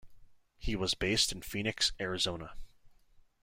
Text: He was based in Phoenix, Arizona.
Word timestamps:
He 0.57 0.75
was 0.75 0.95
based 0.95 1.31
in 1.31 1.43
Phoenix, 1.43 1.93
Arizona. 1.99 2.53